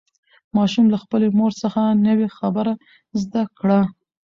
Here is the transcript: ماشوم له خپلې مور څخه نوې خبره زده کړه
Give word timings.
ماشوم 0.55 0.85
له 0.93 0.97
خپلې 1.03 1.27
مور 1.37 1.51
څخه 1.61 1.81
نوې 2.07 2.27
خبره 2.37 2.73
زده 3.21 3.43
کړه 3.57 3.79